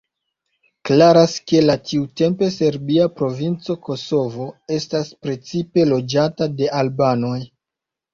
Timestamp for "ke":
1.49-1.59